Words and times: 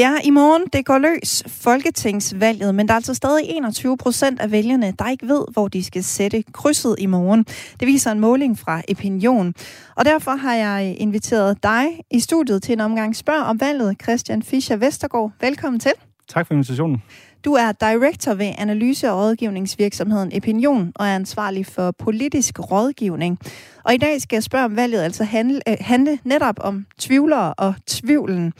Det 0.00 0.06
er 0.06 0.18
i 0.24 0.30
morgen, 0.30 0.62
det 0.72 0.86
går 0.86 0.98
løs, 0.98 1.42
Folketingsvalget, 1.46 2.74
men 2.74 2.88
der 2.88 2.94
er 2.94 2.96
altså 2.96 3.14
stadig 3.14 3.44
21 3.48 3.96
procent 3.96 4.40
af 4.40 4.50
vælgerne, 4.50 4.94
der 4.98 5.08
ikke 5.10 5.28
ved, 5.28 5.44
hvor 5.52 5.68
de 5.68 5.84
skal 5.84 6.04
sætte 6.04 6.44
krydset 6.52 6.96
i 6.98 7.06
morgen. 7.06 7.44
Det 7.80 7.86
viser 7.88 8.12
en 8.12 8.20
måling 8.20 8.58
fra 8.58 8.82
Opinion. 8.90 9.54
Og 9.96 10.04
derfor 10.04 10.30
har 10.30 10.54
jeg 10.54 10.96
inviteret 10.98 11.62
dig 11.62 11.86
i 12.10 12.20
studiet 12.20 12.62
til 12.62 12.72
en 12.72 12.80
omgang 12.80 13.16
spørg 13.16 13.42
om 13.42 13.60
valget, 13.60 13.96
Christian 14.02 14.42
Fischer 14.42 14.76
Vestergaard. 14.76 15.30
Velkommen 15.40 15.80
til. 15.80 15.92
Tak 16.28 16.46
for 16.46 16.54
invitationen. 16.54 17.02
Du 17.44 17.52
er 17.52 17.72
director 17.72 18.34
ved 18.34 18.52
analyse- 18.58 19.10
og 19.10 19.18
rådgivningsvirksomheden 19.18 20.32
Opinion 20.36 20.92
og 20.94 21.06
er 21.06 21.14
ansvarlig 21.14 21.66
for 21.66 21.90
politisk 21.90 22.70
rådgivning. 22.70 23.38
Og 23.84 23.94
i 23.94 23.96
dag 23.96 24.20
skal 24.20 24.36
jeg 24.36 24.42
spørge 24.42 24.64
om 24.64 24.76
valget 24.76 25.02
altså 25.02 25.24
handle, 25.24 25.60
øh, 25.68 25.76
handle 25.80 26.18
netop 26.24 26.54
om 26.58 26.86
tvivlere 26.98 27.54
og 27.54 27.74
tvivlen. 27.86 28.52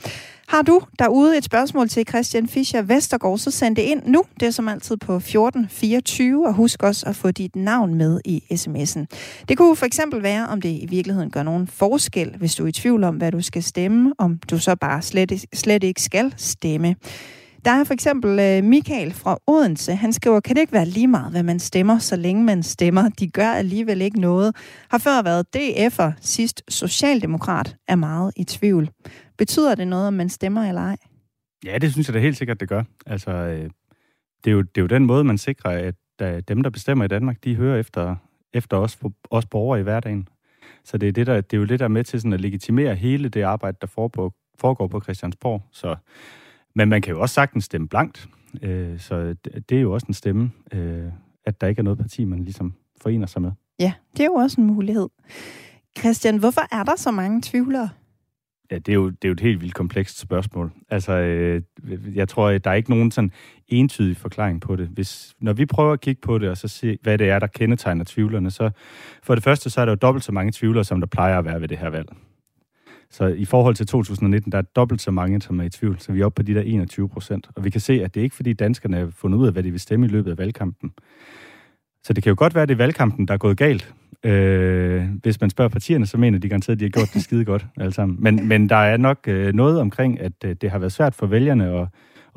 Har 0.51 0.61
du 0.61 0.81
derude 0.99 1.37
et 1.37 1.43
spørgsmål 1.43 1.89
til 1.89 2.07
Christian 2.07 2.47
Fischer 2.47 2.81
Vestergaard, 2.81 3.37
så 3.37 3.51
send 3.51 3.75
det 3.75 3.81
ind 3.81 4.01
nu. 4.05 4.23
Det 4.39 4.45
er 4.45 4.51
som 4.51 4.67
altid 4.67 4.97
på 4.97 5.15
1424, 5.15 6.47
og 6.47 6.53
husk 6.53 6.83
også 6.83 7.05
at 7.05 7.15
få 7.15 7.31
dit 7.31 7.55
navn 7.55 7.95
med 7.95 8.19
i 8.25 8.43
sms'en. 8.51 9.05
Det 9.49 9.57
kunne 9.57 9.75
for 9.75 9.85
eksempel 9.85 10.23
være, 10.23 10.47
om 10.47 10.61
det 10.61 10.69
i 10.69 10.85
virkeligheden 10.89 11.31
gør 11.31 11.43
nogen 11.43 11.67
forskel, 11.67 12.35
hvis 12.37 12.55
du 12.55 12.63
er 12.63 12.67
i 12.67 12.71
tvivl 12.71 13.03
om, 13.03 13.15
hvad 13.15 13.31
du 13.31 13.41
skal 13.41 13.63
stemme, 13.63 14.13
om 14.17 14.37
du 14.37 14.59
så 14.59 14.75
bare 14.75 15.01
slet, 15.01 15.45
slet 15.53 15.83
ikke 15.83 16.01
skal 16.01 16.33
stemme. 16.37 16.95
Der 17.65 17.71
er 17.71 17.83
for 17.83 17.93
eksempel 17.93 18.39
øh, 18.39 18.63
Michael 18.63 19.13
fra 19.13 19.37
Odense. 19.47 19.95
Han 19.95 20.13
skriver, 20.13 20.39
kan 20.39 20.55
det 20.55 20.61
ikke 20.61 20.73
være 20.73 20.85
lige 20.85 21.07
meget, 21.07 21.31
hvad 21.31 21.43
man 21.43 21.59
stemmer, 21.59 21.97
så 21.97 22.15
længe 22.15 22.43
man 22.43 22.63
stemmer? 22.63 23.09
De 23.09 23.27
gør 23.27 23.49
alligevel 23.49 24.01
ikke 24.01 24.19
noget. 24.19 24.55
Har 24.89 24.97
før 24.97 25.21
været 25.23 25.45
DF'er, 25.57 26.11
sidst 26.21 26.63
socialdemokrat, 26.69 27.75
er 27.87 27.95
meget 27.95 28.33
i 28.37 28.43
tvivl. 28.43 28.89
Betyder 29.37 29.75
det 29.75 29.87
noget, 29.87 30.07
om 30.07 30.13
man 30.13 30.29
stemmer 30.29 30.67
eller 30.67 30.81
ej? 30.81 30.97
Ja, 31.65 31.77
det 31.77 31.91
synes 31.91 32.07
jeg 32.07 32.13
da 32.13 32.19
helt 32.19 32.37
sikkert, 32.37 32.59
det 32.59 32.69
gør. 32.69 32.83
Altså, 33.05 33.31
øh, 33.31 33.69
det, 34.43 34.51
er 34.51 34.51
jo, 34.51 34.61
det 34.61 34.77
er 34.77 34.81
jo 34.81 34.87
den 34.87 35.05
måde, 35.05 35.23
man 35.23 35.37
sikrer, 35.37 35.71
at 35.71 35.95
øh, 36.21 36.43
dem, 36.47 36.63
der 36.63 36.69
bestemmer 36.69 37.05
i 37.05 37.07
Danmark, 37.07 37.43
de 37.43 37.55
hører 37.55 37.79
efter, 37.79 38.15
efter 38.53 38.77
os, 38.77 38.99
os 39.31 39.45
borgere 39.45 39.79
i 39.79 39.83
hverdagen. 39.83 40.27
Så 40.83 40.97
det 40.97 41.09
er, 41.09 41.13
det, 41.13 41.27
der, 41.27 41.41
det 41.41 41.57
er 41.57 41.59
jo 41.59 41.65
det, 41.65 41.79
der 41.79 41.85
er 41.85 41.89
med 41.89 42.03
til 42.03 42.21
sådan 42.21 42.33
at 42.33 42.41
legitimere 42.41 42.95
hele 42.95 43.29
det 43.29 43.41
arbejde, 43.41 43.77
der 43.81 43.87
foregår, 43.87 44.33
foregår 44.59 44.87
på 44.87 45.01
Christiansborg. 45.01 45.61
Så 45.71 45.95
men 46.75 46.89
man 46.89 47.01
kan 47.01 47.13
jo 47.13 47.21
også 47.21 47.33
sagtens 47.33 47.63
stemme 47.63 47.87
blankt, 47.87 48.29
øh, 48.61 48.99
så 48.99 49.35
det, 49.69 49.77
er 49.77 49.81
jo 49.81 49.93
også 49.93 50.05
en 50.07 50.13
stemme, 50.13 50.51
øh, 50.73 51.11
at 51.45 51.61
der 51.61 51.67
ikke 51.67 51.79
er 51.79 51.83
noget 51.83 51.99
parti, 51.99 52.25
man 52.25 52.43
ligesom 52.43 52.73
forener 53.01 53.27
sig 53.27 53.41
med. 53.41 53.51
Ja, 53.79 53.93
det 54.17 54.19
er 54.19 54.25
jo 54.25 54.33
også 54.33 54.61
en 54.61 54.67
mulighed. 54.67 55.09
Christian, 55.99 56.37
hvorfor 56.37 56.61
er 56.71 56.83
der 56.83 56.95
så 56.95 57.11
mange 57.11 57.41
tvivlere? 57.43 57.89
Ja, 58.71 58.75
det 58.75 58.89
er 58.89 58.93
jo, 58.93 59.09
det 59.09 59.23
er 59.23 59.29
jo 59.29 59.33
et 59.33 59.39
helt 59.39 59.61
vildt 59.61 59.73
komplekst 59.73 60.19
spørgsmål. 60.19 60.71
Altså, 60.89 61.13
øh, 61.13 61.61
jeg 62.15 62.29
tror, 62.29 62.57
der 62.57 62.69
er 62.69 62.73
ikke 62.73 62.89
nogen 62.89 63.11
sådan 63.11 63.31
entydig 63.67 64.17
forklaring 64.17 64.61
på 64.61 64.75
det. 64.75 64.87
Hvis, 64.87 65.35
når 65.39 65.53
vi 65.53 65.65
prøver 65.65 65.93
at 65.93 66.01
kigge 66.01 66.21
på 66.21 66.37
det, 66.37 66.49
og 66.49 66.57
så 66.57 66.67
se, 66.67 66.97
hvad 67.01 67.17
det 67.17 67.29
er, 67.29 67.39
der 67.39 67.47
kendetegner 67.47 68.05
tvivlerne, 68.07 68.51
så 68.51 68.69
for 69.23 69.35
det 69.35 69.43
første, 69.43 69.69
så 69.69 69.81
er 69.81 69.85
der 69.85 69.91
jo 69.91 69.95
dobbelt 69.95 70.23
så 70.23 70.31
mange 70.31 70.51
tvivlere, 70.51 70.83
som 70.83 70.99
der 70.99 71.07
plejer 71.07 71.39
at 71.39 71.45
være 71.45 71.61
ved 71.61 71.67
det 71.67 71.77
her 71.77 71.89
valg. 71.89 72.09
Så 73.11 73.27
i 73.27 73.45
forhold 73.45 73.75
til 73.75 73.87
2019, 73.87 74.51
der 74.51 74.57
er 74.57 74.61
dobbelt 74.61 75.01
så 75.01 75.11
mange, 75.11 75.41
som 75.41 75.59
er 75.59 75.63
i 75.63 75.69
tvivl. 75.69 75.99
Så 75.99 76.11
vi 76.11 76.21
er 76.21 76.25
oppe 76.25 76.35
på 76.35 76.43
de 76.43 76.53
der 76.53 76.61
21 76.61 77.09
procent. 77.09 77.49
Og 77.55 77.63
vi 77.63 77.69
kan 77.69 77.81
se, 77.81 77.93
at 78.03 78.13
det 78.13 78.19
er 78.19 78.23
ikke 78.23 78.35
fordi 78.35 78.53
danskerne 78.53 78.97
har 78.97 79.09
fundet 79.15 79.37
ud 79.37 79.47
af, 79.47 79.53
hvad 79.53 79.63
de 79.63 79.71
vil 79.71 79.79
stemme 79.79 80.05
i 80.05 80.09
løbet 80.09 80.31
af 80.31 80.37
valgkampen. 80.37 80.91
Så 82.03 82.13
det 82.13 82.23
kan 82.23 82.29
jo 82.29 82.35
godt 82.37 82.55
være, 82.55 82.61
at 82.61 82.69
det 82.69 82.75
er 82.75 82.77
valgkampen, 82.77 83.27
der 83.27 83.33
er 83.33 83.37
gået 83.37 83.57
galt. 83.57 83.93
Øh, 84.23 85.03
hvis 85.23 85.41
man 85.41 85.49
spørger 85.49 85.69
partierne, 85.69 86.05
så 86.05 86.17
mener 86.17 86.39
de 86.39 86.49
garanteret, 86.49 86.75
at 86.75 86.79
de 86.79 86.85
har 86.85 86.89
gjort 86.89 87.13
det 87.13 87.23
skide 87.23 87.45
godt 87.45 87.65
alle 87.77 87.93
sammen. 87.93 88.17
Men, 88.21 88.47
men 88.47 88.69
der 88.69 88.75
er 88.75 88.97
nok 88.97 89.17
øh, 89.27 89.53
noget 89.53 89.79
omkring, 89.79 90.19
at 90.19 90.33
øh, 90.45 90.55
det 90.61 90.71
har 90.71 90.79
været 90.79 90.91
svært 90.91 91.15
for 91.15 91.25
vælgerne 91.25 91.79
at, 91.79 91.87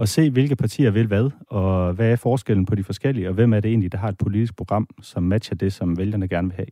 at 0.01 0.09
se, 0.09 0.31
hvilke 0.31 0.57
partier 0.57 0.91
vil 0.91 1.07
hvad, 1.07 1.31
og 1.51 1.93
hvad 1.93 2.13
er 2.13 2.17
forskellen 2.17 2.67
på 2.67 2.75
de 2.75 2.85
forskellige, 2.85 3.29
og 3.29 3.35
hvem 3.35 3.53
er 3.53 3.61
det 3.61 3.69
egentlig, 3.69 3.93
der 3.93 3.99
har 3.99 4.09
et 4.09 4.19
politisk 4.19 4.57
program, 4.57 4.89
som 5.03 5.23
matcher 5.23 5.57
det, 5.57 5.73
som 5.73 5.99
vælgerne 5.99 6.29
gerne 6.29 6.49
vil 6.49 6.57
have. 6.57 6.67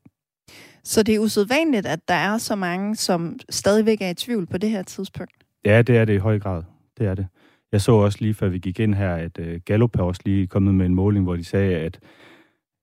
Så 0.85 1.03
det 1.03 1.15
er 1.15 1.19
usædvanligt, 1.19 1.87
at 1.87 2.09
der 2.09 2.15
er 2.15 2.39
så 2.39 2.57
mange, 2.57 2.97
som 2.97 3.39
stadigvæk 3.51 4.03
er 4.03 4.09
i 4.09 4.15
tvivl 4.15 4.47
på 4.47 4.59
det 4.59 4.71
her 4.71 4.83
tidspunkt? 4.83 5.33
Ja, 5.65 5.83
det 5.83 5.97
er 5.97 6.05
det 6.05 6.15
i 6.15 6.19
høj 6.19 6.39
grad. 6.39 6.63
Det 6.99 7.07
er 7.07 7.15
det. 7.15 7.27
Jeg 7.73 7.81
så 7.81 7.93
også 7.93 8.19
lige, 8.21 8.35
før 8.35 8.49
vi 8.49 8.59
gik 8.59 8.81
ind 8.81 8.95
her, 8.95 9.15
at 9.15 9.39
uh, 9.39 9.47
Gallup 9.65 9.97
har 9.97 10.03
også 10.03 10.21
lige 10.25 10.47
kommet 10.47 10.75
med 10.75 10.87
en 10.87 10.95
måling, 10.95 11.25
hvor 11.25 11.37
de 11.37 11.45
sagde, 11.45 11.77
at 11.77 11.99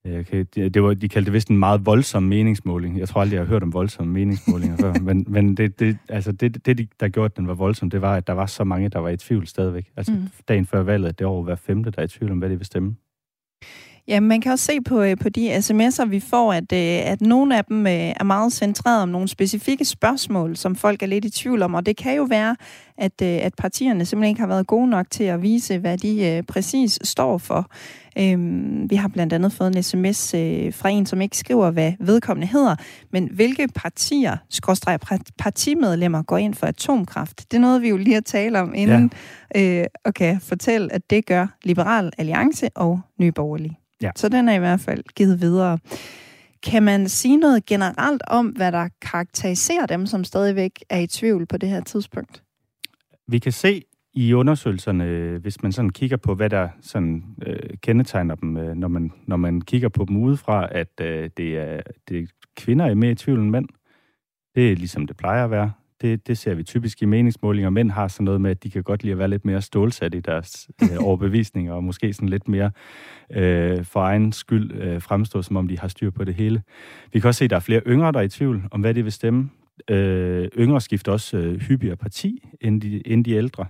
okay, 0.05 0.45
det 0.55 0.83
var, 0.83 0.93
de 0.93 1.09
kaldte 1.09 1.25
det 1.25 1.33
vist 1.33 1.47
en 1.47 1.57
meget 1.57 1.85
voldsom 1.85 2.23
meningsmåling. 2.23 2.99
Jeg 2.99 3.07
tror 3.09 3.21
aldrig, 3.21 3.35
jeg 3.35 3.41
har 3.41 3.47
hørt 3.47 3.63
om 3.63 3.73
voldsomme 3.73 4.13
meningsmålinger 4.13 4.77
før. 4.77 4.93
Men, 5.09 5.25
men 5.27 5.57
det, 5.57 5.79
det, 5.79 5.97
altså 6.09 6.31
det, 6.31 6.65
det, 6.65 6.89
der 6.99 7.09
gjorde, 7.09 7.25
at 7.25 7.37
den 7.37 7.47
var 7.47 7.53
voldsom, 7.53 7.89
det 7.89 8.01
var, 8.01 8.15
at 8.15 8.27
der 8.27 8.33
var 8.33 8.45
så 8.45 8.63
mange, 8.63 8.89
der 8.89 8.99
var 8.99 9.09
i 9.09 9.17
tvivl 9.17 9.47
stadigvæk. 9.47 9.91
Altså 9.97 10.11
mm. 10.11 10.27
dagen 10.47 10.65
før 10.65 10.83
valget, 10.83 11.19
det 11.19 11.27
år 11.27 11.43
hver 11.43 11.55
femte, 11.55 11.91
der 11.91 11.99
er 11.99 12.05
i 12.05 12.07
tvivl 12.07 12.31
om, 12.31 12.37
hvad 12.37 12.49
de 12.49 12.57
vil 12.57 12.65
stemme. 12.65 12.95
Ja, 14.09 14.19
man 14.19 14.41
kan 14.41 14.51
også 14.51 14.65
se 14.65 14.81
på, 14.81 15.01
øh, 15.01 15.17
på 15.17 15.29
de 15.29 15.57
sms'er, 15.57 16.05
vi 16.05 16.19
får, 16.19 16.53
at, 16.53 16.71
øh, 16.73 17.11
at 17.11 17.21
nogle 17.21 17.57
af 17.57 17.65
dem 17.65 17.87
øh, 17.87 17.93
er 17.93 18.23
meget 18.23 18.53
centreret 18.53 19.01
om 19.01 19.09
nogle 19.09 19.27
specifikke 19.27 19.85
spørgsmål, 19.85 20.57
som 20.57 20.75
folk 20.75 21.03
er 21.03 21.07
lidt 21.07 21.25
i 21.25 21.29
tvivl 21.29 21.61
om. 21.61 21.73
Og 21.73 21.85
det 21.85 21.97
kan 21.97 22.15
jo 22.15 22.23
være, 22.23 22.55
at, 22.99 23.21
at 23.21 23.53
partierne 23.57 24.05
simpelthen 24.05 24.29
ikke 24.29 24.41
har 24.41 24.47
været 24.47 24.67
gode 24.67 24.89
nok 24.89 25.05
til 25.09 25.23
at 25.23 25.41
vise, 25.41 25.77
hvad 25.77 25.97
de 25.97 26.43
præcis 26.47 26.99
står 27.03 27.37
for. 27.37 27.71
Øhm, 28.17 28.89
vi 28.89 28.95
har 28.95 29.07
blandt 29.07 29.33
andet 29.33 29.53
fået 29.53 29.75
en 29.75 29.83
sms 29.83 30.31
fra 30.75 30.89
en, 30.89 31.05
som 31.05 31.21
ikke 31.21 31.37
skriver, 31.37 31.71
hvad 31.71 31.93
vedkommende 31.99 32.47
hedder, 32.47 32.75
men 33.11 33.29
hvilke 33.31 33.67
partier, 33.75 34.37
skråstrej 34.49 34.97
partimedlemmer, 35.37 36.23
går 36.23 36.37
ind 36.37 36.53
for 36.53 36.67
atomkraft. 36.67 37.51
Det 37.51 37.57
er 37.57 37.61
noget, 37.61 37.81
vi 37.81 37.89
jo 37.89 37.97
lige 37.97 38.13
har 38.13 38.21
talt 38.21 38.55
om 38.55 38.73
inden, 38.75 39.11
ja. 39.55 39.79
øh, 39.81 39.85
og 40.05 40.13
kan 40.13 40.41
fortælle, 40.41 40.93
at 40.93 41.09
det 41.09 41.25
gør 41.25 41.47
Liberal 41.63 42.11
Alliance 42.17 42.69
og 42.75 43.01
Nye 43.19 43.31
Borgerlige. 43.31 43.79
Ja. 44.01 44.11
Så 44.15 44.29
den 44.29 44.49
er 44.49 44.53
i 44.53 44.59
hvert 44.59 44.79
fald 44.79 45.03
givet 45.15 45.41
videre. 45.41 45.79
Kan 46.63 46.83
man 46.83 47.09
sige 47.09 47.37
noget 47.37 47.65
generelt 47.65 48.21
om, 48.27 48.47
hvad 48.47 48.71
der 48.71 48.87
karakteriserer 49.01 49.85
dem, 49.85 50.05
som 50.05 50.23
stadigvæk 50.23 50.83
er 50.89 50.99
i 50.99 51.07
tvivl 51.07 51.45
på 51.45 51.57
det 51.57 51.69
her 51.69 51.81
tidspunkt? 51.81 52.43
Vi 53.31 53.39
kan 53.39 53.51
se 53.51 53.81
i 54.13 54.33
undersøgelserne, 54.33 55.37
hvis 55.37 55.63
man 55.63 55.71
sådan 55.71 55.89
kigger 55.89 56.17
på, 56.17 56.35
hvad 56.35 56.49
der 56.49 56.69
sådan, 56.81 57.23
øh, 57.47 57.77
kendetegner 57.81 58.35
dem, 58.35 58.57
øh, 58.57 58.75
når, 58.75 58.87
man, 58.87 59.11
når 59.25 59.37
man 59.37 59.61
kigger 59.61 59.89
på 59.89 60.05
dem 60.05 60.17
udefra, 60.17 60.67
at 60.71 61.01
øh, 61.01 61.29
det, 61.37 61.57
er, 61.57 61.81
det 62.09 62.19
er 62.19 62.25
kvinder 62.57 62.85
er 62.85 62.93
mere 62.93 63.11
i 63.11 63.15
tvivl 63.15 63.39
end 63.39 63.49
mænd. 63.49 63.67
Det 64.55 64.71
er 64.71 64.75
ligesom 64.75 65.07
det 65.07 65.17
plejer 65.17 65.43
at 65.43 65.51
være. 65.51 65.71
Det, 66.01 66.27
det 66.27 66.37
ser 66.37 66.53
vi 66.53 66.63
typisk 66.63 67.01
i 67.01 67.05
meningsmålinger. 67.05 67.69
Mænd 67.69 67.91
har 67.91 68.07
sådan 68.07 68.25
noget 68.25 68.41
med, 68.41 68.51
at 68.51 68.63
de 68.63 68.69
kan 68.69 68.83
godt 68.83 69.03
lide 69.03 69.11
at 69.11 69.17
være 69.17 69.27
lidt 69.27 69.45
mere 69.45 69.61
stålsat 69.61 70.15
i 70.15 70.19
deres 70.19 70.69
øh, 70.83 70.97
overbevisninger, 71.07 71.73
og 71.73 71.83
måske 71.83 72.13
sådan 72.13 72.29
lidt 72.29 72.47
mere 72.47 72.71
øh, 73.31 73.85
for 73.85 74.01
egen 74.01 74.31
skyld 74.31 74.71
øh, 74.71 75.01
fremstå, 75.01 75.41
som 75.41 75.55
om 75.55 75.67
de 75.67 75.79
har 75.79 75.87
styr 75.87 76.09
på 76.09 76.23
det 76.23 76.35
hele. 76.35 76.61
Vi 77.13 77.19
kan 77.19 77.27
også 77.27 77.39
se, 77.39 77.43
at 77.43 77.49
der 77.49 77.55
er 77.55 77.59
flere 77.59 77.81
yngre, 77.87 78.11
der 78.11 78.19
er 78.19 78.23
i 78.23 78.29
tvivl 78.29 78.63
om, 78.71 78.81
hvad 78.81 78.93
de 78.93 79.03
vil 79.03 79.11
stemme. 79.11 79.49
Øh, 79.89 80.47
yngre 80.57 80.81
skifter 80.81 81.11
også 81.11 81.37
øh, 81.37 81.61
hyppigere 81.61 81.97
parti 81.97 82.49
end 82.61 82.81
de, 82.81 83.07
end 83.07 83.25
de 83.25 83.31
ældre. 83.31 83.65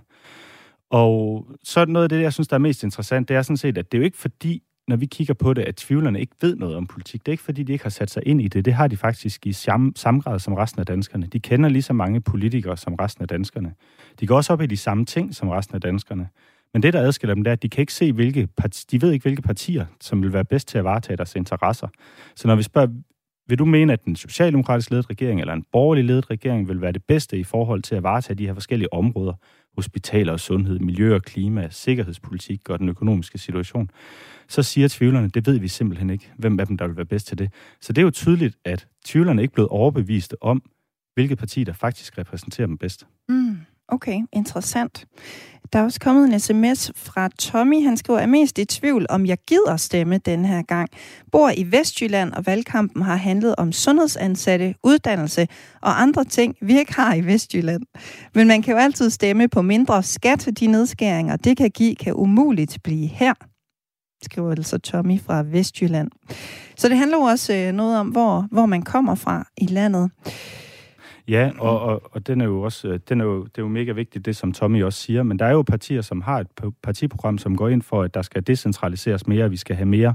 Og 0.90 1.46
så 1.64 1.80
er 1.80 1.84
noget 1.84 2.04
af 2.04 2.08
det, 2.08 2.22
jeg 2.22 2.32
synes, 2.32 2.48
der 2.48 2.54
er 2.54 2.58
mest 2.58 2.82
interessant, 2.82 3.28
det 3.28 3.36
er 3.36 3.42
sådan 3.42 3.56
set, 3.56 3.78
at 3.78 3.92
det 3.92 3.98
er 3.98 4.00
jo 4.00 4.04
ikke 4.04 4.18
fordi, 4.18 4.62
når 4.88 4.96
vi 4.96 5.06
kigger 5.06 5.34
på 5.34 5.54
det, 5.54 5.62
at 5.62 5.76
tvivlerne 5.76 6.20
ikke 6.20 6.36
ved 6.40 6.56
noget 6.56 6.76
om 6.76 6.86
politik. 6.86 7.20
Det 7.20 7.28
er 7.28 7.32
ikke, 7.32 7.42
fordi 7.42 7.62
de 7.62 7.72
ikke 7.72 7.84
har 7.84 7.90
sat 7.90 8.10
sig 8.10 8.22
ind 8.26 8.42
i 8.42 8.48
det. 8.48 8.64
Det 8.64 8.74
har 8.74 8.88
de 8.88 8.96
faktisk 8.96 9.46
i 9.46 9.52
samme, 9.52 9.92
samme 9.96 10.20
grad 10.20 10.38
som 10.38 10.54
resten 10.54 10.80
af 10.80 10.86
danskerne. 10.86 11.26
De 11.26 11.40
kender 11.40 11.68
lige 11.68 11.82
så 11.82 11.92
mange 11.92 12.20
politikere 12.20 12.76
som 12.76 12.94
resten 12.94 13.22
af 13.22 13.28
danskerne. 13.28 13.74
De 14.20 14.26
går 14.26 14.36
også 14.36 14.52
op 14.52 14.62
i 14.62 14.66
de 14.66 14.76
samme 14.76 15.04
ting 15.04 15.34
som 15.34 15.48
resten 15.48 15.74
af 15.74 15.80
danskerne. 15.80 16.28
Men 16.72 16.82
det, 16.82 16.92
der 16.92 17.00
adskiller 17.00 17.34
dem, 17.34 17.44
det 17.44 17.50
er, 17.50 17.52
at 17.52 17.62
de 17.62 17.68
kan 17.68 17.82
ikke 17.82 17.94
se, 17.94 18.12
hvilke 18.12 18.48
parti, 18.56 18.86
de 18.90 19.02
ved 19.02 19.12
ikke, 19.12 19.22
hvilke 19.22 19.42
partier, 19.42 19.86
som 20.00 20.22
vil 20.22 20.32
være 20.32 20.44
bedst 20.44 20.68
til 20.68 20.78
at 20.78 20.84
varetage 20.84 21.16
deres 21.16 21.34
interesser. 21.34 21.88
Så 22.36 22.48
når 22.48 22.56
vi 22.56 22.62
spørger, 22.62 22.88
vil 23.50 23.58
du 23.58 23.64
mene, 23.64 23.92
at 23.92 24.04
den 24.04 24.16
socialdemokratisk 24.16 24.90
ledet 24.90 25.10
regering 25.10 25.40
eller 25.40 25.54
en 25.54 25.64
borgerlig 25.72 26.04
ledet 26.04 26.30
regering 26.30 26.68
vil 26.68 26.80
være 26.80 26.92
det 26.92 27.04
bedste 27.04 27.38
i 27.38 27.44
forhold 27.44 27.82
til 27.82 27.94
at 27.94 28.02
varetage 28.02 28.38
de 28.38 28.46
her 28.46 28.54
forskellige 28.54 28.92
områder, 28.92 29.32
hospitaler 29.74 30.32
og 30.32 30.40
sundhed, 30.40 30.78
miljø 30.78 31.14
og 31.14 31.22
klima, 31.22 31.68
sikkerhedspolitik 31.70 32.68
og 32.68 32.78
den 32.78 32.88
økonomiske 32.88 33.38
situation, 33.38 33.90
så 34.48 34.62
siger 34.62 34.88
tvivlerne, 34.88 35.28
det 35.28 35.46
ved 35.46 35.58
vi 35.58 35.68
simpelthen 35.68 36.10
ikke, 36.10 36.30
hvem 36.36 36.60
af 36.60 36.66
dem, 36.66 36.78
der 36.78 36.86
vil 36.86 36.96
være 36.96 37.06
bedst 37.06 37.26
til 37.26 37.38
det. 37.38 37.52
Så 37.80 37.92
det 37.92 38.00
er 38.00 38.04
jo 38.04 38.10
tydeligt, 38.10 38.56
at 38.64 38.86
tvivlerne 39.04 39.42
ikke 39.42 39.52
er 39.52 39.54
blevet 39.54 39.68
overbeviste 39.68 40.42
om, 40.42 40.62
hvilket 41.14 41.38
parti, 41.38 41.64
der 41.64 41.72
faktisk 41.72 42.18
repræsenterer 42.18 42.66
dem 42.66 42.78
bedst. 42.78 43.06
Mm. 43.28 43.56
Okay, 43.90 44.20
interessant. 44.32 45.06
Der 45.72 45.78
er 45.78 45.84
også 45.84 46.00
kommet 46.00 46.32
en 46.32 46.40
sms 46.40 46.92
fra 46.96 47.28
Tommy. 47.38 47.84
Han 47.84 47.96
skriver, 47.96 48.18
er 48.18 48.26
mest 48.26 48.58
i 48.58 48.64
tvivl, 48.64 49.06
om 49.08 49.26
jeg 49.26 49.38
gider 49.46 49.76
stemme 49.76 50.18
den 50.18 50.44
her 50.44 50.62
gang. 50.62 50.88
Bor 51.32 51.50
i 51.56 51.72
Vestjylland, 51.72 52.32
og 52.32 52.46
valgkampen 52.46 53.02
har 53.02 53.16
handlet 53.16 53.56
om 53.56 53.72
sundhedsansatte, 53.72 54.74
uddannelse 54.84 55.48
og 55.80 56.02
andre 56.02 56.24
ting, 56.24 56.56
vi 56.60 56.78
ikke 56.78 56.94
har 56.94 57.14
i 57.14 57.20
Vestjylland. 57.20 57.82
Men 58.34 58.48
man 58.48 58.62
kan 58.62 58.74
jo 58.74 58.78
altid 58.78 59.10
stemme 59.10 59.48
på 59.48 59.62
mindre 59.62 60.02
skat. 60.02 60.48
De 60.60 60.66
nedskæringer, 60.66 61.36
det 61.36 61.56
kan 61.56 61.70
give, 61.70 61.94
kan 61.94 62.14
umuligt 62.14 62.78
blive 62.82 63.06
her 63.06 63.34
skriver 64.22 64.50
altså 64.50 64.78
Tommy 64.78 65.20
fra 65.20 65.42
Vestjylland. 65.42 66.10
Så 66.76 66.88
det 66.88 66.96
handler 66.96 67.16
jo 67.16 67.22
også 67.22 67.54
øh, 67.54 67.72
noget 67.72 67.98
om, 67.98 68.08
hvor, 68.08 68.46
hvor 68.50 68.66
man 68.66 68.82
kommer 68.82 69.14
fra 69.14 69.46
i 69.58 69.66
landet. 69.66 70.10
Ja, 71.30 71.50
og, 71.58 71.80
og, 71.80 72.02
og 72.12 72.26
den 72.26 72.40
er 72.40 72.44
jo 72.44 72.62
også, 72.62 72.88
øh, 72.88 73.00
den 73.08 73.20
er 73.20 73.24
jo, 73.24 73.44
det 73.44 73.58
er 73.58 73.62
jo 73.62 73.68
mega 73.68 73.92
vigtigt, 73.92 74.26
det 74.26 74.36
som 74.36 74.52
Tommy 74.52 74.84
også 74.84 75.00
siger, 75.00 75.22
men 75.22 75.38
der 75.38 75.44
er 75.44 75.50
jo 75.50 75.62
partier, 75.62 76.00
som 76.00 76.20
har 76.20 76.40
et 76.40 76.46
partiprogram, 76.82 77.38
som 77.38 77.56
går 77.56 77.68
ind 77.68 77.82
for, 77.82 78.02
at 78.02 78.14
der 78.14 78.22
skal 78.22 78.46
decentraliseres 78.46 79.26
mere, 79.26 79.44
at 79.44 79.50
vi 79.50 79.56
skal 79.56 79.76
have 79.76 79.86
mere 79.86 80.14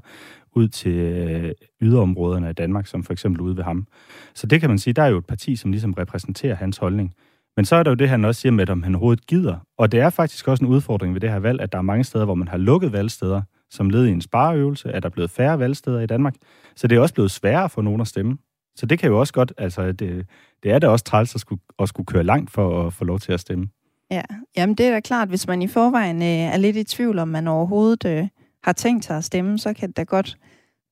ud 0.56 0.68
til 0.68 0.92
øh, 0.92 1.52
yderområderne 1.82 2.48
af 2.48 2.56
Danmark, 2.56 2.88
som 2.88 3.04
for 3.04 3.14
eksempel 3.14 3.42
ude 3.42 3.58
ved 3.58 3.64
ham. 3.64 3.88
Så 4.34 4.48
det 4.48 4.62
kan 4.62 4.70
man 4.70 4.80
sige, 4.80 4.94
der 4.94 5.02
er 5.02 5.08
jo 5.08 5.18
et 5.18 5.26
parti, 5.26 5.56
som 5.56 5.72
ligesom 5.72 5.94
repræsenterer 5.94 6.56
hans 6.56 6.78
holdning. 6.78 7.14
Men 7.56 7.66
så 7.66 7.76
er 7.76 7.84
der 7.84 7.92
jo 7.92 7.96
det, 7.96 8.10
han 8.10 8.26
også 8.26 8.42
siger 8.42 8.54
med, 8.54 8.70
om 8.70 8.84
han 8.84 8.96
overhovedet 8.96 9.28
gider. 9.28 9.58
Og 9.78 9.92
det 9.92 10.00
er 10.00 10.10
faktisk 10.10 10.48
også 10.48 10.66
en 10.66 10.72
udfordring 10.72 11.14
ved 11.14 11.22
det 11.22 11.30
her 11.30 11.40
valg, 11.40 11.62
at 11.62 11.72
der 11.72 11.78
er 11.78 11.82
mange 11.82 12.04
steder, 12.04 12.26
hvor 12.26 12.36
man 12.36 12.48
har 12.48 12.58
lukket 12.58 12.94
valgsteder, 12.94 13.42
som 13.70 13.90
led 13.90 14.06
i 14.06 14.12
en 14.12 14.22
spareøvelse, 14.22 14.92
at 14.92 15.04
der 15.04 15.10
er 15.10 15.14
blevet 15.14 15.32
færre 15.32 15.60
valgsteder 15.60 16.00
i 16.00 16.06
Danmark. 16.06 16.36
Så 16.76 16.88
det 16.88 16.96
er 16.96 17.00
også 17.00 17.14
blevet 17.14 17.32
sværere 17.32 17.70
for 17.70 17.82
nogen 17.82 18.02
at 18.02 18.08
stemme. 18.08 18.38
Så 18.76 18.86
det 18.86 19.00
kan 19.00 19.10
jo 19.10 19.20
også 19.20 19.34
godt, 19.34 19.54
altså 19.58 19.92
det, 19.92 20.26
det 20.64 20.72
er 20.72 20.80
da 20.80 20.88
også 20.88 21.06
træls 21.06 21.36
at 21.36 21.42
skulle, 21.42 21.62
at 21.80 21.90
skulle 21.90 22.06
køre 22.08 22.24
langt 22.24 22.52
for 22.52 22.88
at 22.88 22.94
få 22.94 23.06
lov 23.06 23.20
til 23.20 23.32
at 23.32 23.40
stemme. 23.40 23.68
Ja, 24.12 24.22
jamen 24.58 24.76
det 24.76 24.86
er 24.86 24.92
da 24.92 25.00
klart, 25.00 25.28
hvis 25.28 25.48
man 25.48 25.62
i 25.62 25.68
forvejen 25.68 26.22
øh, 26.22 26.28
er 26.28 26.58
lidt 26.58 26.76
i 26.76 26.84
tvivl, 26.84 27.20
om 27.20 27.28
man 27.28 27.48
overhovedet 27.48 28.06
øh, 28.06 28.28
har 28.64 28.74
tænkt 28.74 29.06
sig 29.06 29.18
at 29.18 29.24
stemme, 29.24 29.60
så 29.60 29.74
kan 29.74 29.88
det 29.88 29.98
da 29.98 30.04
godt 30.04 30.38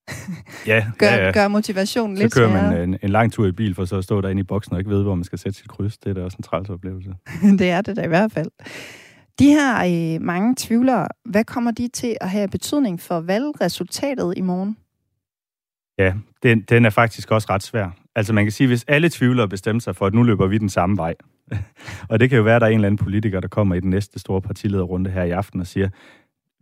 ja, 0.68 0.86
gøre, 0.98 1.14
ja, 1.14 1.26
ja. 1.26 1.32
gøre 1.32 1.50
motivationen 1.50 2.18
lidt 2.18 2.34
Så 2.34 2.40
kører 2.40 2.72
man 2.72 2.90
en, 2.90 2.98
en 3.04 3.10
lang 3.10 3.34
tur 3.34 3.48
i 3.48 3.52
bil, 3.52 3.76
for 3.76 3.86
så 3.86 3.98
at 3.98 4.04
stå 4.04 4.22
derinde 4.22 4.40
i 4.40 4.44
boksen 4.44 4.74
og 4.74 4.80
ikke 4.80 4.90
vide, 4.90 5.04
hvor 5.04 5.16
man 5.16 5.24
skal 5.24 5.40
sætte 5.40 5.58
sit 5.58 5.68
kryds. 5.68 5.98
Det 5.98 6.10
er 6.10 6.14
da 6.14 6.24
også 6.24 6.38
en 6.40 6.44
træls 6.44 6.70
oplevelse. 6.70 7.10
det 7.60 7.70
er 7.70 7.82
det 7.82 7.96
da 7.96 8.04
i 8.04 8.08
hvert 8.08 8.32
fald. 8.32 8.50
De 9.40 9.46
her 9.46 10.16
øh, 10.16 10.22
mange 10.22 10.56
tvivlere, 10.58 11.08
hvad 11.26 11.44
kommer 11.44 11.72
de 11.72 11.88
til 11.88 12.18
at 12.22 12.30
have 12.30 12.48
betydning 12.48 13.00
for 13.00 13.20
valgresultatet 13.20 14.34
i 14.38 14.42
morgen? 14.42 14.78
Ja, 15.98 16.14
den, 16.44 16.62
den 16.62 16.86
er 16.86 16.90
faktisk 16.90 17.32
også 17.32 17.48
ret 17.50 17.64
svær. 17.64 17.90
Altså 18.16 18.34
man 18.34 18.46
kan 18.46 18.52
sige, 18.52 18.68
hvis 18.68 18.86
alle 18.88 19.10
tvivlere 19.10 19.48
bestemmer 19.50 19.80
sig 19.80 19.96
for, 19.96 20.06
at 20.06 20.14
nu 20.14 20.24
løber 20.24 20.48
vi 20.48 20.58
den 20.58 20.70
samme 20.70 20.98
vej, 20.98 21.16
og 22.10 22.20
det 22.20 22.30
kan 22.30 22.38
jo 22.38 22.44
være, 22.44 22.56
at 22.56 22.62
der 22.62 22.68
er 22.68 22.72
en 22.72 22.76
eller 22.76 22.88
anden 22.88 22.98
politiker, 22.98 23.40
der 23.40 23.48
kommer 23.48 23.76
i 23.76 23.80
den 23.80 23.90
næste 23.90 24.20
store 24.20 24.42
partilederrunde 24.42 25.10
her 25.10 25.24
i 25.24 25.32
aften 25.32 25.62
og 25.62 25.68
siger, 25.68 25.90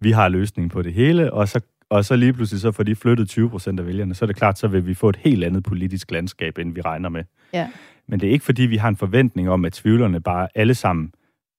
vi 0.01 0.11
har 0.11 0.29
løsningen 0.29 0.69
på 0.69 0.81
det 0.81 0.93
hele, 0.93 1.33
og 1.33 1.47
så, 1.47 1.61
og 1.89 2.05
så 2.05 2.15
lige 2.15 2.33
pludselig 2.33 2.61
så 2.61 2.71
får 2.71 2.83
de 2.83 2.95
flyttet 2.95 3.29
20 3.29 3.49
procent 3.49 3.79
af 3.79 3.85
vælgerne, 3.85 4.13
så 4.13 4.25
er 4.25 4.27
det 4.27 4.35
klart, 4.35 4.59
så 4.59 4.67
vil 4.67 4.87
vi 4.87 4.93
få 4.93 5.09
et 5.09 5.15
helt 5.15 5.43
andet 5.43 5.63
politisk 5.63 6.11
landskab, 6.11 6.57
end 6.57 6.73
vi 6.73 6.81
regner 6.81 7.09
med. 7.09 7.23
Ja. 7.53 7.69
Men 8.07 8.19
det 8.19 8.27
er 8.27 8.31
ikke, 8.31 8.45
fordi 8.45 8.61
vi 8.61 8.77
har 8.77 8.89
en 8.89 8.97
forventning 8.97 9.49
om, 9.49 9.65
at 9.65 9.73
tvivlerne 9.73 10.21
bare 10.21 10.47
alle 10.55 10.75
sammen 10.75 11.13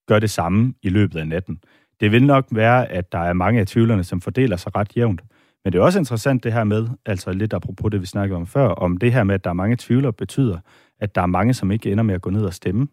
gør 0.07 0.19
det 0.19 0.31
samme 0.31 0.75
i 0.83 0.89
løbet 0.89 1.19
af 1.19 1.29
natten. 1.29 1.59
Det 2.01 2.13
vil 2.13 2.25
nok 2.25 2.47
være, 2.51 2.91
at 2.91 3.13
der 3.13 3.19
er 3.19 3.33
mange 3.33 3.61
af 3.61 3.67
tvivlerne, 3.67 4.05
som 4.05 4.21
fordeler 4.21 4.57
sig 4.57 4.77
ret 4.77 4.97
jævnt. 4.97 5.23
Men 5.64 5.73
det 5.73 5.79
er 5.79 5.82
også 5.82 5.99
interessant 5.99 6.44
det 6.44 6.53
her 6.53 6.64
med, 6.64 6.88
altså 7.06 7.32
lidt 7.32 7.55
apropos 7.55 7.91
det, 7.91 8.00
vi 8.00 8.06
snakkede 8.06 8.37
om 8.37 8.47
før, 8.47 8.69
om 8.69 8.97
det 8.97 9.12
her 9.12 9.25
med, 9.25 9.35
at 9.35 9.44
der 9.44 9.50
er 9.50 9.55
mange 9.55 9.76
tvivler, 9.76 10.11
betyder, 10.11 10.59
at 11.00 11.14
der 11.14 11.23
er 11.23 11.26
mange, 11.26 11.55
som 11.55 11.70
ikke 11.70 11.93
ender 11.93 12.05
med 12.05 12.14
at 12.14 12.23
gå 12.23 12.31
ned 12.31 12.44
og 12.44 12.55
stemme, 12.55 12.88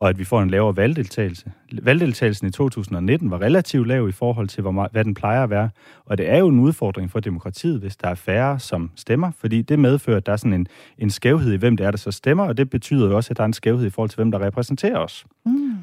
og 0.00 0.08
at 0.08 0.18
vi 0.18 0.24
får 0.24 0.42
en 0.42 0.50
lavere 0.50 0.76
valgdeltagelse. 0.76 1.52
Valgdeltagelsen 1.82 2.46
i 2.46 2.50
2019 2.50 3.30
var 3.30 3.42
relativt 3.42 3.88
lav 3.88 4.08
i 4.08 4.12
forhold 4.12 4.48
til, 4.48 4.62
hvor 4.62 4.70
meget, 4.70 4.92
hvad 4.92 5.04
den 5.04 5.14
plejer 5.14 5.42
at 5.42 5.50
være, 5.50 5.70
og 6.04 6.18
det 6.18 6.30
er 6.30 6.38
jo 6.38 6.48
en 6.48 6.60
udfordring 6.60 7.10
for 7.10 7.20
demokratiet, 7.20 7.80
hvis 7.80 7.96
der 7.96 8.08
er 8.08 8.14
færre, 8.14 8.58
som 8.58 8.90
stemmer, 8.96 9.30
fordi 9.30 9.62
det 9.62 9.78
medfører, 9.78 10.16
at 10.16 10.26
der 10.26 10.32
er 10.32 10.36
sådan 10.36 10.52
en, 10.52 10.66
en 10.98 11.10
skævhed 11.10 11.52
i, 11.52 11.56
hvem 11.56 11.76
det 11.76 11.86
er, 11.86 11.90
der 11.90 11.98
så 11.98 12.10
stemmer, 12.10 12.44
og 12.44 12.56
det 12.56 12.70
betyder 12.70 13.08
jo 13.08 13.16
også, 13.16 13.30
at 13.30 13.36
der 13.36 13.42
er 13.42 13.46
en 13.46 13.52
skævhed 13.52 13.86
i 13.86 13.90
forhold 13.90 14.10
til, 14.10 14.16
hvem 14.16 14.30
der 14.30 14.40
repræsenterer 14.46 14.98
os. 14.98 15.26
Mm. 15.46 15.76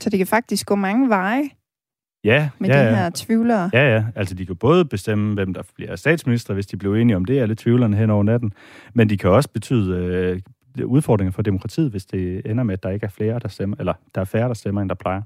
Så 0.00 0.10
det 0.10 0.18
kan 0.18 0.26
faktisk 0.26 0.66
gå 0.66 0.74
mange 0.74 1.08
veje 1.08 1.50
Ja, 2.24 2.48
med 2.58 2.68
ja, 2.68 2.78
de 2.78 2.84
ja. 2.84 2.94
her 2.94 3.10
tvivlere. 3.14 3.70
Ja, 3.72 3.94
ja. 3.94 4.04
Altså, 4.16 4.34
de 4.34 4.46
kan 4.46 4.56
både 4.56 4.84
bestemme, 4.84 5.34
hvem 5.34 5.54
der 5.54 5.62
bliver 5.74 5.96
statsminister, 5.96 6.54
hvis 6.54 6.66
de 6.66 6.76
bliver 6.76 6.96
enige 6.96 7.16
om 7.16 7.24
det, 7.24 7.40
alle 7.40 7.54
tvivlerne 7.54 7.96
hen 7.96 8.10
over 8.10 8.22
natten. 8.22 8.52
Men 8.94 9.08
de 9.08 9.18
kan 9.18 9.30
også 9.30 9.48
betyde 9.48 9.96
øh, 9.96 10.86
udfordringer 10.86 11.32
for 11.32 11.42
demokratiet, 11.42 11.90
hvis 11.90 12.06
det 12.06 12.42
ender 12.46 12.64
med, 12.64 12.72
at 12.72 12.82
der 12.82 12.90
ikke 12.90 13.06
er 13.06 13.10
flere, 13.10 13.38
der 13.38 13.48
stemmer, 13.48 13.76
eller 13.78 13.92
der 14.14 14.20
er 14.20 14.24
færre, 14.24 14.48
der 14.48 14.54
stemmer, 14.54 14.80
end 14.80 14.88
der 14.88 14.94
plejer. 14.94 15.22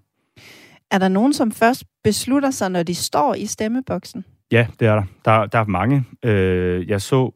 Er 0.90 0.98
der 0.98 1.08
nogen, 1.08 1.32
som 1.32 1.52
først 1.52 1.84
beslutter 2.04 2.50
sig, 2.50 2.70
når 2.70 2.82
de 2.82 2.94
står 2.94 3.34
i 3.34 3.46
stemmeboksen? 3.46 4.24
Ja, 4.52 4.66
det 4.80 4.88
er 4.88 4.94
der. 4.94 5.02
Der, 5.24 5.46
der 5.46 5.58
er 5.58 5.64
mange. 5.64 6.04
Øh, 6.22 6.88
jeg 6.88 7.02
så 7.02 7.32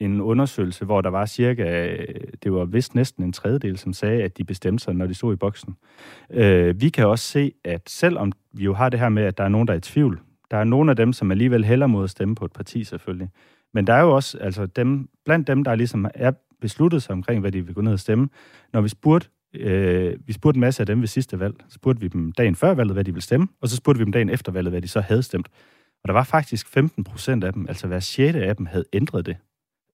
en 0.00 0.20
undersøgelse, 0.20 0.84
hvor 0.84 1.00
der 1.00 1.10
var 1.10 1.26
cirka, 1.26 1.86
øh, 1.86 2.14
det 2.42 2.52
var 2.52 2.64
vist 2.64 2.94
næsten 2.94 3.24
en 3.24 3.32
tredjedel, 3.32 3.78
som 3.78 3.92
sagde, 3.92 4.22
at 4.22 4.38
de 4.38 4.44
bestemte 4.44 4.84
sig, 4.84 4.94
når 4.94 5.06
de 5.06 5.14
stod 5.14 5.32
i 5.32 5.36
boksen. 5.36 5.76
Øh, 6.30 6.80
vi 6.80 6.88
kan 6.88 7.06
også 7.06 7.24
se, 7.24 7.52
at 7.64 7.82
selvom 7.86 8.32
vi 8.52 8.64
jo 8.64 8.74
har 8.74 8.88
det 8.88 9.00
her 9.00 9.08
med, 9.08 9.22
at 9.22 9.38
der 9.38 9.44
er 9.44 9.48
nogen, 9.48 9.68
der 9.68 9.74
er 9.74 9.78
i 9.78 9.80
tvivl, 9.80 10.20
der 10.50 10.56
er 10.56 10.64
nogen 10.64 10.88
af 10.88 10.96
dem, 10.96 11.12
som 11.12 11.30
alligevel 11.30 11.64
hælder 11.64 11.86
mod 11.86 12.04
at 12.04 12.10
stemme 12.10 12.34
på 12.34 12.44
et 12.44 12.52
parti 12.52 12.84
selvfølgelig. 12.84 13.28
Men 13.74 13.86
der 13.86 13.94
er 13.94 14.00
jo 14.00 14.14
også, 14.14 14.38
altså 14.38 14.66
dem, 14.66 15.08
blandt 15.24 15.46
dem, 15.46 15.64
der 15.64 15.74
ligesom 15.74 16.06
er 16.14 16.32
besluttet 16.60 17.02
sig 17.02 17.12
omkring, 17.12 17.40
hvad 17.40 17.52
de 17.52 17.66
vil 17.66 17.74
gå 17.74 17.80
ned 17.80 17.92
og 17.92 18.00
stemme, 18.00 18.28
når 18.72 18.80
vi 18.80 18.88
spurgte 18.88 19.28
Øh, 19.54 20.16
vi 20.26 20.32
spurgte 20.32 20.56
en 20.56 20.60
masse 20.60 20.82
af 20.82 20.86
dem 20.86 21.00
ved 21.00 21.08
sidste 21.08 21.40
valg. 21.40 21.54
Så 21.68 21.74
spurgte 21.74 22.00
vi 22.00 22.08
dem 22.08 22.32
dagen 22.32 22.56
før 22.56 22.74
valget, 22.74 22.94
hvad 22.94 23.04
de 23.04 23.12
ville 23.12 23.22
stemme, 23.22 23.48
og 23.60 23.68
så 23.68 23.76
spurgte 23.76 23.98
vi 23.98 24.04
dem 24.04 24.12
dagen 24.12 24.30
efter 24.30 24.52
valget, 24.52 24.72
hvad 24.72 24.82
de 24.82 24.88
så 24.88 25.00
havde 25.00 25.22
stemt. 25.22 25.48
Og 26.02 26.08
der 26.08 26.12
var 26.12 26.24
faktisk 26.24 26.68
15 26.68 27.04
procent 27.04 27.44
af 27.44 27.52
dem, 27.52 27.66
altså 27.68 27.86
hver 27.86 28.00
sjette 28.00 28.44
af 28.44 28.56
dem, 28.56 28.66
havde 28.66 28.84
ændret 28.92 29.26
det. 29.26 29.36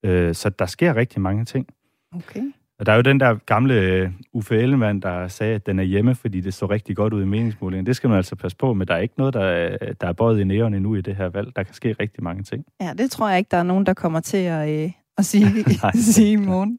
Øh, 0.06 0.34
så 0.34 0.48
der 0.48 0.66
sker 0.66 0.96
rigtig 0.96 1.20
mange 1.20 1.44
ting. 1.44 1.66
Okay. 2.14 2.42
Og 2.78 2.86
der 2.86 2.92
er 2.92 2.96
jo 2.96 3.02
den 3.02 3.20
der 3.20 3.34
gamle 3.46 3.74
øh, 3.74 4.10
Uffe 4.32 4.56
Ellemann, 4.58 5.00
der 5.00 5.28
sagde, 5.28 5.54
at 5.54 5.66
den 5.66 5.78
er 5.78 5.82
hjemme, 5.82 6.14
fordi 6.14 6.40
det 6.40 6.54
står 6.54 6.70
rigtig 6.70 6.96
godt 6.96 7.12
ud 7.12 7.22
i 7.22 7.26
meningsmålingen. 7.26 7.86
Det 7.86 7.96
skal 7.96 8.10
man 8.10 8.16
altså 8.16 8.36
passe 8.36 8.56
på, 8.56 8.74
men 8.74 8.88
der 8.88 8.94
er 8.94 8.98
ikke 8.98 9.14
noget, 9.18 9.34
der 9.34 9.44
er, 9.44 9.92
der 10.00 10.06
er 10.06 10.12
bøjet 10.12 10.40
i 10.40 10.44
næverne 10.44 10.76
endnu 10.76 10.94
i 10.94 11.00
det 11.00 11.16
her 11.16 11.28
valg. 11.28 11.56
Der 11.56 11.62
kan 11.62 11.74
ske 11.74 11.96
rigtig 12.00 12.22
mange 12.22 12.42
ting. 12.42 12.64
Ja, 12.80 12.92
det 12.98 13.10
tror 13.10 13.28
jeg 13.28 13.38
ikke, 13.38 13.48
der 13.50 13.56
er 13.56 13.62
nogen, 13.62 13.86
der 13.86 13.94
kommer 13.94 14.20
til 14.20 14.36
at, 14.36 14.84
øh, 14.84 14.90
at 15.18 15.24
sige, 15.24 15.64
sige 16.14 16.32
i 16.32 16.36
morgen. 16.36 16.78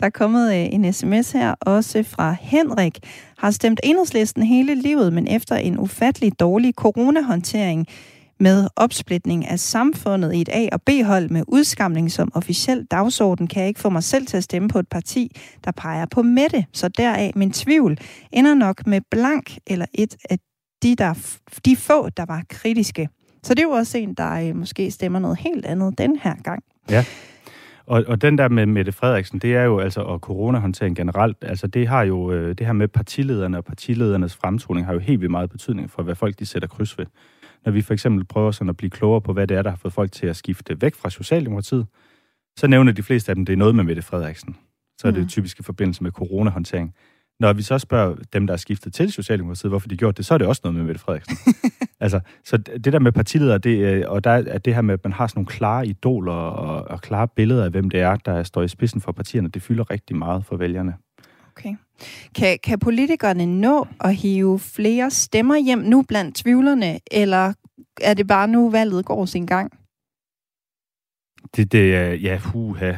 Der 0.00 0.06
er 0.06 0.10
kommet 0.10 0.48
øh, 0.48 0.74
en 0.74 0.92
sms 0.92 1.32
her, 1.32 1.54
også 1.60 2.02
fra 2.02 2.36
Henrik. 2.40 2.98
Har 3.38 3.50
stemt 3.50 3.80
enhedslisten 3.84 4.42
hele 4.42 4.74
livet, 4.74 5.12
men 5.12 5.28
efter 5.28 5.56
en 5.56 5.78
ufattelig 5.78 6.40
dårlig 6.40 6.74
coronahåndtering 6.74 7.86
med 8.42 8.68
opsplitning 8.76 9.48
af 9.48 9.58
samfundet 9.58 10.34
i 10.34 10.40
et 10.40 10.48
A- 10.52 10.68
og 10.72 10.82
B-hold 10.82 11.30
med 11.30 11.42
udskamning 11.48 12.12
som 12.12 12.32
officiel 12.34 12.84
dagsorden, 12.90 13.46
kan 13.46 13.60
jeg 13.60 13.68
ikke 13.68 13.80
få 13.80 13.88
mig 13.90 14.02
selv 14.02 14.26
til 14.26 14.36
at 14.36 14.44
stemme 14.44 14.68
på 14.68 14.78
et 14.78 14.88
parti, 14.88 15.36
der 15.64 15.70
peger 15.70 16.06
på 16.10 16.22
Mette. 16.22 16.64
Så 16.72 16.88
deraf 16.88 17.32
min 17.36 17.52
tvivl 17.52 17.98
ender 18.32 18.54
nok 18.54 18.86
med 18.86 19.00
blank 19.10 19.56
eller 19.66 19.86
et 19.94 20.16
af 20.30 20.38
de, 20.82 20.96
der, 20.96 21.38
de 21.64 21.76
få, 21.76 22.08
der 22.08 22.24
var 22.24 22.42
kritiske. 22.48 23.08
Så 23.42 23.54
det 23.54 23.58
er 23.58 23.66
jo 23.66 23.70
også 23.70 23.98
en, 23.98 24.14
der 24.14 24.48
øh, 24.48 24.56
måske 24.56 24.90
stemmer 24.90 25.18
noget 25.18 25.38
helt 25.38 25.66
andet 25.66 25.98
den 25.98 26.16
her 26.22 26.34
gang. 26.44 26.62
Ja. 26.90 27.04
Og, 27.86 28.04
og 28.08 28.22
den 28.22 28.38
der 28.38 28.48
med 28.48 28.66
Mette 28.66 28.92
Frederiksen, 28.92 29.38
det 29.38 29.56
er 29.56 29.62
jo 29.62 29.78
altså, 29.78 30.00
og 30.00 30.18
coronahåndtering 30.18 30.96
generelt, 30.96 31.36
altså 31.42 31.66
det 31.66 31.88
har 31.88 32.02
jo, 32.02 32.32
øh, 32.32 32.54
det 32.58 32.66
her 32.66 32.72
med 32.72 32.88
partilederne 32.88 33.58
og 33.58 33.64
partiledernes 33.64 34.36
fremtoning 34.36 34.86
har 34.86 34.92
jo 34.92 34.98
helt 34.98 35.20
vildt 35.20 35.30
meget 35.30 35.50
betydning 35.50 35.90
for, 35.90 36.02
hvad 36.02 36.14
folk 36.14 36.38
de 36.38 36.46
sætter 36.46 36.68
kryds 36.68 36.98
ved. 36.98 37.06
Når 37.64 37.72
vi 37.72 37.82
for 37.82 37.92
eksempel 37.92 38.24
prøver 38.24 38.50
sådan 38.50 38.68
at 38.68 38.76
blive 38.76 38.90
klogere 38.90 39.20
på, 39.20 39.32
hvad 39.32 39.46
det 39.46 39.56
er, 39.56 39.62
der 39.62 39.70
har 39.70 39.76
fået 39.76 39.94
folk 39.94 40.12
til 40.12 40.26
at 40.26 40.36
skifte 40.36 40.80
væk 40.80 40.94
fra 40.94 41.10
Socialdemokratiet, 41.10 41.86
så 42.58 42.66
nævner 42.66 42.92
de 42.92 43.02
fleste 43.02 43.30
af 43.32 43.36
dem, 43.36 43.44
det 43.46 43.52
er 43.52 43.56
noget 43.56 43.74
med 43.74 43.84
Mette 43.84 44.02
Frederiksen. 44.02 44.56
Så 44.98 45.08
er 45.08 45.12
det 45.12 45.20
Mm. 45.22 45.28
typisk 45.28 45.60
i 45.60 45.62
forbindelse 45.62 46.02
med 46.02 46.10
coronahåndtering. 46.10 46.94
Når 47.40 47.52
vi 47.52 47.62
så 47.62 47.78
spørger 47.78 48.16
dem, 48.32 48.46
der 48.46 48.54
er 48.54 48.58
skiftet 48.58 48.92
til 48.94 49.12
Socialdemokratiet, 49.12 49.70
hvorfor 49.70 49.88
de 49.88 49.96
gjorde 49.96 50.16
det, 50.16 50.26
så 50.26 50.34
er 50.34 50.38
det 50.38 50.46
også 50.46 50.60
noget 50.64 50.76
med 50.76 50.84
Mette 50.84 51.00
Frederiksen. 51.00 51.36
altså, 52.00 52.20
så 52.44 52.56
det 52.56 52.92
der 52.92 52.98
med 52.98 53.12
partiledere, 53.12 53.58
det, 53.58 53.78
øh, 53.78 54.04
og 54.06 54.24
der 54.24 54.30
er 54.30 54.58
det 54.58 54.74
her 54.74 54.82
med, 54.82 54.94
at 54.94 55.04
man 55.04 55.12
har 55.12 55.26
sådan 55.26 55.38
nogle 55.38 55.46
klare 55.46 55.86
idoler 55.86 56.32
og, 56.32 56.84
og 56.90 57.00
klare 57.00 57.28
billeder 57.28 57.64
af, 57.64 57.70
hvem 57.70 57.90
det 57.90 58.00
er, 58.00 58.16
der 58.16 58.42
står 58.42 58.62
i 58.62 58.68
spidsen 58.68 59.00
for 59.00 59.12
partierne, 59.12 59.48
det 59.48 59.62
fylder 59.62 59.90
rigtig 59.90 60.16
meget 60.16 60.44
for 60.44 60.56
vælgerne. 60.56 60.94
Okay. 61.56 61.74
Kan, 62.34 62.58
kan 62.64 62.78
politikerne 62.78 63.46
nå 63.46 63.86
at 64.00 64.14
hive 64.14 64.58
flere 64.58 65.10
stemmer 65.10 65.56
hjem 65.56 65.78
nu 65.78 66.02
blandt 66.02 66.36
tvivlerne, 66.36 66.98
eller 67.10 67.52
er 68.00 68.14
det 68.14 68.26
bare 68.26 68.48
nu, 68.48 68.70
valget 68.70 69.04
går 69.04 69.26
sin 69.26 69.46
gang? 69.46 69.72
Det, 71.56 71.72
det 71.72 71.96
er, 71.96 72.14
ja, 72.14 72.38
huha, 72.38 72.94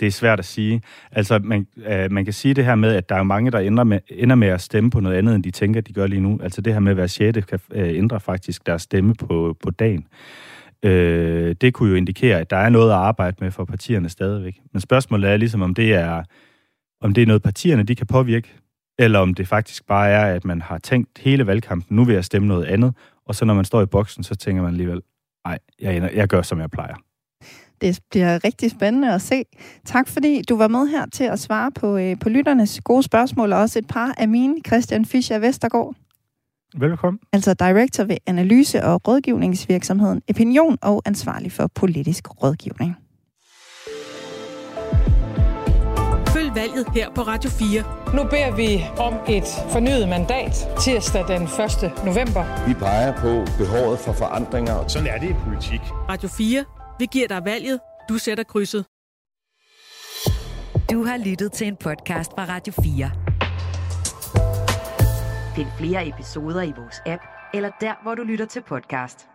det 0.00 0.06
er 0.06 0.10
svært 0.10 0.38
at 0.38 0.44
sige. 0.44 0.82
Altså, 1.12 1.38
man, 1.44 1.66
øh, 1.86 2.12
man 2.12 2.24
kan 2.24 2.34
sige 2.34 2.54
det 2.54 2.64
her 2.64 2.74
med, 2.74 2.94
at 2.94 3.08
der 3.08 3.14
er 3.14 3.22
mange, 3.22 3.50
der 3.50 3.58
ender 3.58 3.84
med, 3.84 4.00
ender 4.08 4.36
med 4.36 4.48
at 4.48 4.60
stemme 4.60 4.90
på 4.90 5.00
noget 5.00 5.16
andet, 5.16 5.34
end 5.34 5.42
de 5.42 5.50
tænker, 5.50 5.80
de 5.80 5.92
gør 5.92 6.06
lige 6.06 6.20
nu. 6.20 6.38
Altså 6.42 6.60
det 6.60 6.72
her 6.72 6.80
med, 6.80 6.90
at 6.90 6.96
hver 6.96 7.06
sjette 7.06 7.42
kan 7.42 7.60
øh, 7.72 7.88
ændre 7.88 8.20
faktisk 8.20 8.66
deres 8.66 8.82
stemme 8.82 9.14
på, 9.14 9.56
på 9.62 9.70
dagen. 9.70 10.06
Øh, 10.82 11.54
det 11.60 11.74
kunne 11.74 11.90
jo 11.90 11.94
indikere, 11.94 12.40
at 12.40 12.50
der 12.50 12.56
er 12.56 12.68
noget 12.68 12.90
at 12.90 12.96
arbejde 12.96 13.36
med 13.40 13.50
for 13.50 13.64
partierne 13.64 14.08
stadigvæk. 14.08 14.60
Men 14.72 14.80
spørgsmålet 14.80 15.30
er 15.30 15.36
ligesom, 15.36 15.62
om 15.62 15.74
det 15.74 15.94
er, 15.94 16.22
om 17.00 17.14
det 17.14 17.22
er 17.22 17.26
noget, 17.26 17.42
partierne 17.42 17.82
de 17.82 17.94
kan 17.94 18.06
påvirke, 18.06 18.54
eller 18.98 19.18
om 19.18 19.34
det 19.34 19.48
faktisk 19.48 19.86
bare 19.86 20.08
er, 20.10 20.34
at 20.34 20.44
man 20.44 20.62
har 20.62 20.78
tænkt 20.78 21.18
hele 21.18 21.46
valgkampen, 21.46 21.96
nu 21.96 22.04
vil 22.04 22.14
jeg 22.14 22.24
stemme 22.24 22.48
noget 22.48 22.64
andet, 22.64 22.94
og 23.26 23.34
så 23.34 23.44
når 23.44 23.54
man 23.54 23.64
står 23.64 23.82
i 23.82 23.86
boksen, 23.86 24.22
så 24.24 24.34
tænker 24.34 24.62
man 24.62 24.70
alligevel, 24.72 25.02
nej, 25.46 25.58
jeg, 25.80 26.10
jeg 26.14 26.28
gør, 26.28 26.42
som 26.42 26.60
jeg 26.60 26.70
plejer. 26.70 26.94
Det 27.80 28.00
bliver 28.10 28.44
rigtig 28.44 28.70
spændende 28.70 29.14
at 29.14 29.22
se. 29.22 29.42
Tak 29.84 30.08
fordi 30.08 30.42
du 30.42 30.56
var 30.56 30.68
med 30.68 30.86
her 30.86 31.06
til 31.06 31.24
at 31.24 31.40
svare 31.40 31.72
på, 31.72 31.96
øh, 31.96 32.18
på 32.20 32.28
lytternes 32.28 32.80
gode 32.84 33.02
spørgsmål, 33.02 33.52
og 33.52 33.58
også 33.58 33.78
et 33.78 33.86
par 33.86 34.14
af 34.18 34.28
mine, 34.28 34.60
Christian 34.66 35.04
Fischer 35.04 35.38
Vestergaard, 35.38 35.94
Velkommen. 36.76 37.20
altså 37.32 37.54
director 37.54 38.04
ved 38.04 38.16
analyse- 38.26 38.84
og 38.84 39.08
rådgivningsvirksomheden 39.08 40.22
Opinion 40.30 40.78
og 40.82 41.02
ansvarlig 41.04 41.52
for 41.52 41.66
politisk 41.74 42.42
rådgivning. 42.42 42.96
Valget 46.76 46.94
her 46.94 47.10
på 47.10 47.22
Radio 47.22 47.50
4. 47.50 48.14
Nu 48.16 48.22
beder 48.30 48.56
vi 48.56 48.84
om 48.98 49.14
et 49.28 49.48
fornyet 49.72 50.08
mandat 50.08 50.54
tirsdag 50.80 51.28
den 51.28 51.42
1. 51.42 51.50
november. 52.04 52.66
Vi 52.68 52.74
peger 52.74 53.12
på 53.12 53.52
behovet 53.58 53.98
for 53.98 54.12
forandringer. 54.12 54.88
Sådan 54.88 55.08
er 55.08 55.18
det 55.18 55.30
i 55.30 55.36
politik. 55.44 55.80
Radio 56.08 56.28
4. 56.28 56.64
Vi 56.98 57.06
giver 57.12 57.28
dig 57.28 57.44
valget. 57.44 57.80
Du 58.08 58.18
sætter 58.18 58.44
krydset. 58.44 58.84
Du 60.90 61.04
har 61.04 61.16
lyttet 61.16 61.52
til 61.52 61.66
en 61.66 61.76
podcast 61.76 62.30
fra 62.34 62.44
Radio 62.44 62.72
4. 62.82 63.10
Find 65.56 65.68
flere 65.78 66.08
episoder 66.08 66.62
i 66.62 66.72
vores 66.76 67.02
app, 67.06 67.22
eller 67.54 67.70
der, 67.80 67.94
hvor 68.02 68.14
du 68.14 68.22
lytter 68.22 68.46
til 68.46 68.62
podcast. 68.62 69.28